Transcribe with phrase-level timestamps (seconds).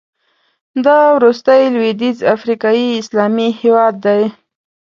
[0.85, 4.21] دا وروستی لوېدیځ افریقایي اسلامي هېواد دی.